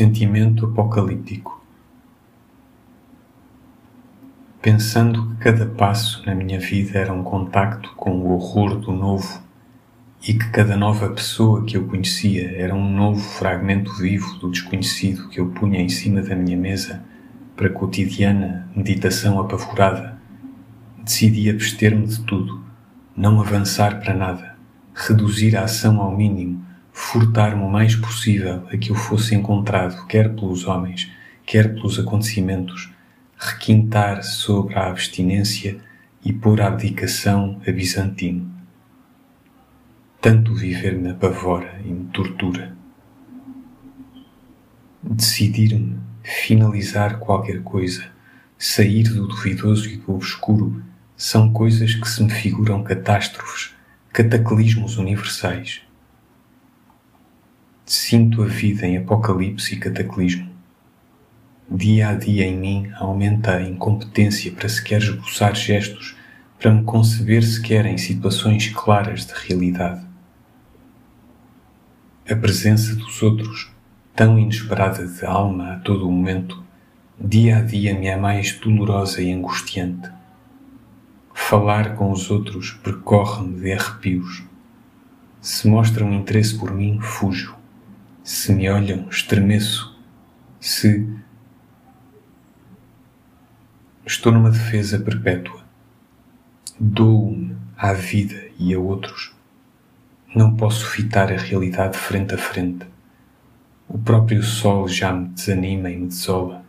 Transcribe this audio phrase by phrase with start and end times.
[0.00, 1.62] Sentimento apocalíptico.
[4.62, 9.42] Pensando que cada passo na minha vida era um contacto com o horror do novo
[10.26, 15.28] e que cada nova pessoa que eu conhecia era um novo fragmento vivo do desconhecido
[15.28, 17.04] que eu punha em cima da minha mesa
[17.54, 20.18] para cotidiana meditação apavorada,
[21.04, 22.64] decidi abster-me de tudo,
[23.14, 24.56] não avançar para nada,
[24.94, 30.34] reduzir a ação ao mínimo furtar-me o mais possível a que eu fosse encontrado, quer
[30.34, 31.10] pelos homens,
[31.44, 32.90] quer pelos acontecimentos,
[33.36, 35.78] requintar sobre a abstinência
[36.24, 38.50] e pôr a abdicação a bizantino.
[40.20, 42.76] Tanto viver me apavora e me tortura.
[45.02, 48.04] Decidir-me, finalizar qualquer coisa,
[48.58, 50.82] sair do duvidoso e do obscuro,
[51.16, 53.74] são coisas que se me figuram catástrofes,
[54.12, 55.82] cataclismos universais
[57.92, 60.48] Sinto a vida em apocalipse e cataclismo.
[61.68, 66.16] Dia a dia em mim aumenta a incompetência para sequer esboçar gestos,
[66.56, 70.06] para me conceber sequer em situações claras de realidade.
[72.30, 73.72] A presença dos outros,
[74.14, 76.62] tão inesperada de alma a todo o momento,
[77.18, 80.08] dia a dia me é mais dolorosa e angustiante.
[81.34, 84.44] Falar com os outros percorre-me de arrepios.
[85.40, 87.58] Se mostram interesse por mim, fujo.
[88.32, 90.00] Se me olham, estremeço.
[90.60, 91.04] Se
[94.06, 95.64] estou numa defesa perpétua,
[96.78, 99.34] dou-me à vida e a outros.
[100.32, 102.86] Não posso fitar a realidade frente a frente.
[103.88, 106.64] O próprio sol já me desanima e me desola.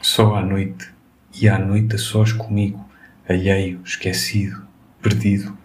[0.00, 0.88] Só à noite,
[1.34, 2.88] e à noite a sós comigo,
[3.28, 4.64] alheio, esquecido,
[5.02, 5.58] perdido,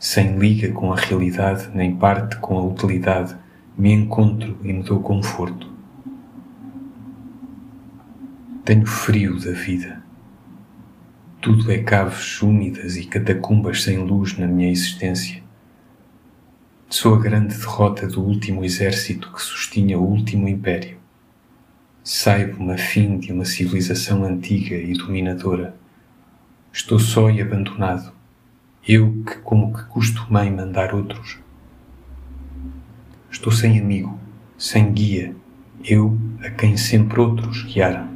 [0.00, 3.40] sem liga com a realidade nem parte com a utilidade,
[3.76, 5.70] me encontro e me dou conforto.
[8.64, 10.02] Tenho frio da vida.
[11.40, 15.42] Tudo é caves úmidas e catacumbas sem luz na minha existência.
[16.88, 20.98] Sou a grande derrota do último exército que sustinha o último império.
[22.04, 25.74] Saibo-me a fim de uma civilização antiga e dominadora.
[26.70, 28.12] Estou só e abandonado.
[28.86, 31.41] Eu que como que costumei mandar outros
[33.42, 34.16] Estou sem amigo,
[34.56, 35.34] sem guia,
[35.84, 38.08] eu a quem sempre outros guiaram.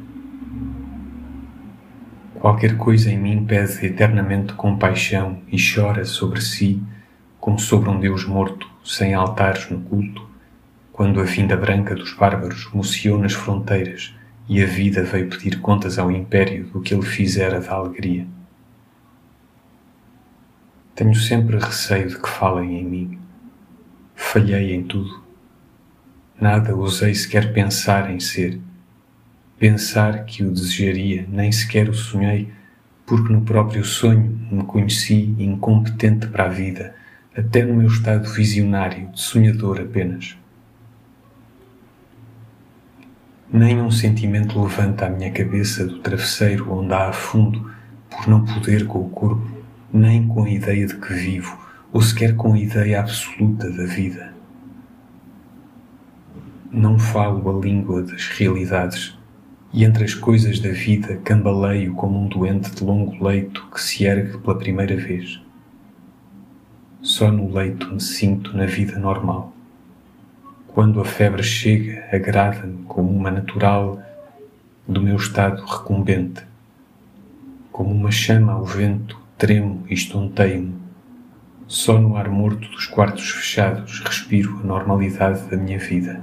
[2.36, 6.80] Qualquer coisa em mim pede eternamente compaixão e chora sobre si
[7.40, 10.30] como sobre um Deus morto, sem altares no culto,
[10.92, 14.14] quando a vinda branca dos bárbaros moceou nas fronteiras
[14.48, 18.28] e a vida veio pedir contas ao império do que ele fizera da alegria.
[20.94, 23.25] Tenho sempre receio de que falem em mim
[24.16, 25.22] falhei em tudo.
[26.40, 28.58] Nada ousei sequer pensar em ser.
[29.58, 32.50] Pensar que o desejaria, nem sequer o sonhei,
[33.06, 36.94] porque no próprio sonho me conheci incompetente para a vida,
[37.36, 40.36] até no meu estado visionário, de sonhador apenas.
[43.50, 47.70] Nem um sentimento levanta a minha cabeça do travesseiro onde há a fundo,
[48.10, 49.48] por não poder com o corpo,
[49.92, 54.34] nem com a ideia de que vivo, ou sequer com a ideia absoluta da vida.
[56.70, 59.16] Não falo a língua das realidades
[59.72, 64.04] e entre as coisas da vida cambaleio como um doente de longo leito que se
[64.04, 65.40] ergue pela primeira vez.
[67.00, 69.52] Só no leito me sinto na vida normal.
[70.68, 74.02] Quando a febre chega, agrada-me como uma natural
[74.86, 76.42] do meu estado recumbente.
[77.72, 80.85] Como uma chama ao vento, tremo e estonteio-me
[81.68, 86.22] só no ar morto dos quartos fechados respiro a normalidade da minha vida.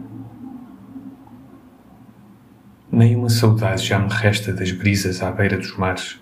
[2.90, 6.22] Nem uma saudade já me resta das brisas à beira dos mares.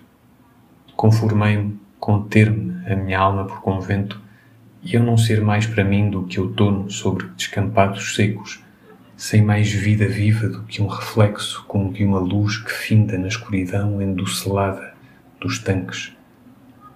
[0.96, 4.20] Conformei-me com ter-me a minha alma por convento
[4.82, 8.60] e eu não ser mais para mim do que outono sobre descampados secos,
[9.16, 13.28] sem mais vida viva do que um reflexo como de uma luz que finda na
[13.28, 14.94] escuridão endocelada
[15.40, 16.12] dos tanques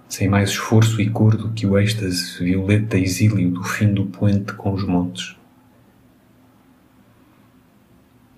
[0.08, 4.52] sem mais esforço e cor do que o êxtase violeta exílio do fim do poente
[4.52, 5.36] com os montes.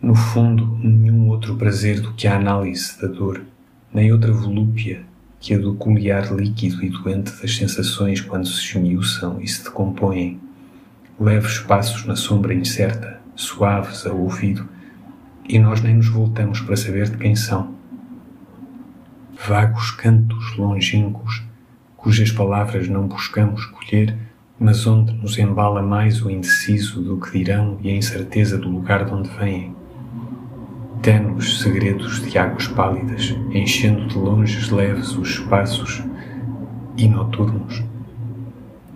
[0.00, 3.42] No fundo, nenhum outro prazer do que a análise da dor,
[3.92, 5.04] nem outra volúpia
[5.40, 10.40] que a do culiar líquido e doente das sensações quando se esmiuçam e se decompõem,
[11.18, 14.68] leves passos na sombra incerta, suaves ao ouvido,
[15.48, 17.74] e nós nem nos voltamos para saber de quem são.
[19.46, 21.47] Vagos cantos longínquos
[21.98, 24.16] cujas palavras não buscamos colher,
[24.58, 29.04] mas onde nos embala mais o indeciso do que dirão e a incerteza do lugar
[29.04, 29.74] de onde vêm.
[31.02, 36.04] Ténues segredos de águas pálidas, enchendo de longes leves os espaços
[36.96, 37.82] e noturnos.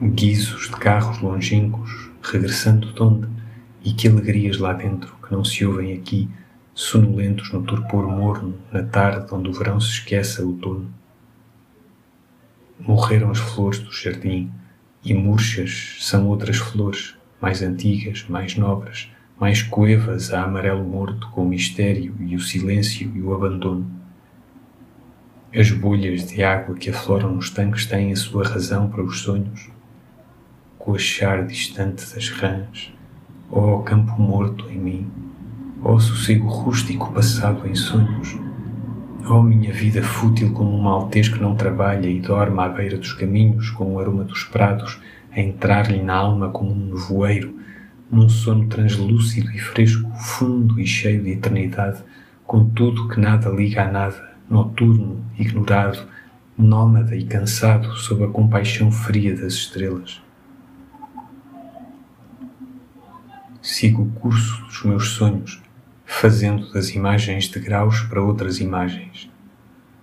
[0.00, 3.28] Guizos de carros longínquos, regressando de onde?
[3.84, 6.30] E que alegrias lá dentro que não se ouvem aqui,
[6.72, 11.01] sonolentos no torpor morno, na tarde onde o verão se esquece a outono.
[12.86, 14.50] Morreram as flores do jardim,
[15.04, 19.08] e murchas são outras flores, mais antigas, mais nobres,
[19.38, 23.88] mais coevas a amarelo morto com o mistério e o silêncio e o abandono.
[25.54, 29.70] As bolhas de água que afloram nos tanques têm a sua razão para os sonhos.
[30.78, 32.92] Coachar distante das rãs,
[33.50, 35.10] ó oh, campo morto em mim,
[35.84, 38.36] ó oh, sossego rústico passado em sonhos,
[39.28, 43.12] oh, minha vida fútil como um maltês que não trabalha e dorme à beira dos
[43.12, 47.58] caminhos com o aroma dos prados a entrar-lhe na alma como um nevoeiro,
[48.10, 52.02] num sono translúcido e fresco, fundo e cheio de eternidade,
[52.44, 56.06] com tudo que nada liga a nada, noturno, ignorado,
[56.58, 60.20] nómada e cansado sob a compaixão fria das estrelas.
[63.62, 65.61] Sigo o curso dos meus sonhos,
[66.12, 69.28] fazendo das imagens de graus para outras imagens,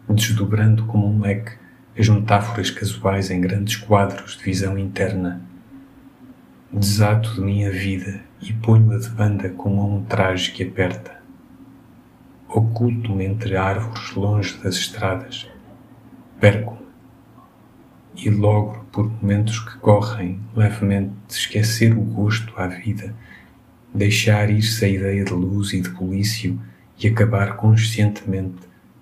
[0.09, 1.53] desdobrando como um leque
[1.97, 5.41] as metáforas casuais em grandes quadros de visão interna.
[6.73, 11.21] Desato de minha vida e ponho-a de banda como um traje que aperta.
[12.49, 15.47] Oculto-me entre árvores longe das estradas.
[16.39, 16.79] Perco-me.
[18.15, 23.15] E logro, por momentos que correm levemente, esquecer o gosto à vida,
[23.93, 26.59] deixar ir-se a ideia de luz e de polício
[27.01, 28.57] e acabar conscientemente,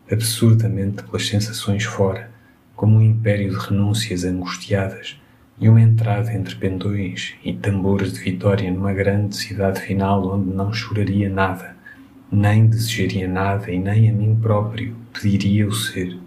[0.10, 2.32] absurdamente pelas sensações fora
[2.78, 5.20] como um império de renúncias angustiadas
[5.60, 10.72] e uma entrada entre pendões e tambores de vitória numa grande cidade final onde não
[10.72, 11.76] choraria nada,
[12.32, 16.20] nem desejaria nada e nem a mim próprio pediria o ser.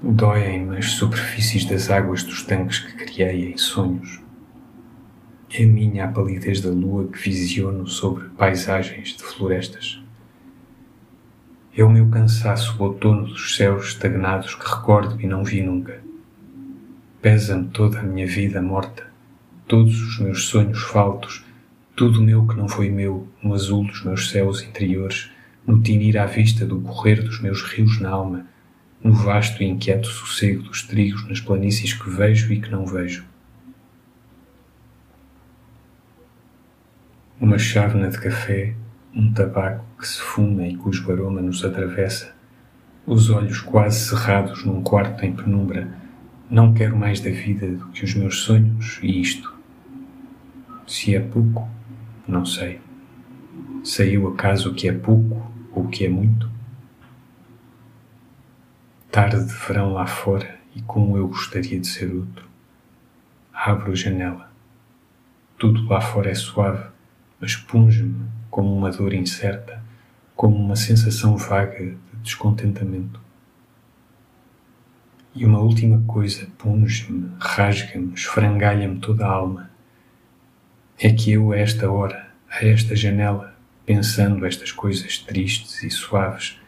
[0.00, 4.23] Doem-me as superfícies das águas dos tanques que criei em sonhos.
[5.56, 10.02] É minha a palidez da lua que visiono sobre paisagens de florestas.
[11.76, 16.00] É o meu cansaço, o outono dos céus estagnados que recordo e não vi nunca.
[17.22, 19.06] Pesa-me toda a minha vida morta,
[19.68, 21.44] todos os meus sonhos faltos,
[21.94, 25.30] tudo meu que não foi meu, no azul dos meus céus interiores,
[25.64, 28.44] no tinir à vista do correr dos meus rios na alma,
[29.04, 33.32] no vasto e inquieto sossego dos trigos nas planícies que vejo e que não vejo.
[37.44, 38.74] Uma chávena de café
[39.14, 42.34] um tabaco que se fuma e cujo aroma nos atravessa,
[43.06, 45.94] os olhos quase cerrados num quarto em penumbra,
[46.48, 49.54] não quero mais da vida do que os meus sonhos e isto.
[50.86, 51.68] Se é pouco,
[52.26, 52.80] não sei.
[53.98, 56.50] Eu acaso o que é pouco ou o que é muito?
[59.10, 62.48] Tarde de verão lá fora e como eu gostaria de ser outro.
[63.52, 64.50] Abro a janela.
[65.58, 66.94] Tudo lá fora é suave,
[67.40, 69.82] mas punge-me como uma dor incerta,
[70.36, 73.20] como uma sensação vaga de descontentamento.
[75.34, 79.70] E uma última coisa punge-me, rasga-me, esfrangalha-me toda a alma.
[80.98, 86.60] É que eu, a esta hora, a esta janela, pensando estas coisas tristes e suaves,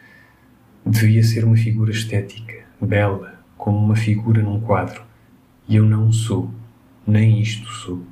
[0.85, 5.03] devia ser uma figura estética, bela, como uma figura num quadro,
[5.67, 6.51] e eu não sou,
[7.05, 8.05] nem isto sou.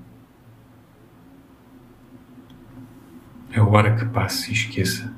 [3.56, 5.14] A hora que passe e esqueça.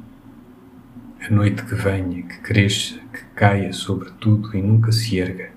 [1.27, 5.49] A noite que venha, que cresça, que caia sobre tudo e nunca se erga.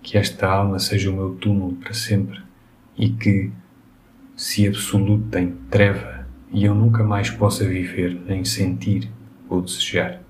[0.00, 2.40] Que esta alma seja o meu túmulo para sempre
[2.96, 3.50] e que
[4.36, 9.10] se absolutem treva e eu nunca mais possa viver, nem sentir
[9.48, 10.22] ou desejar.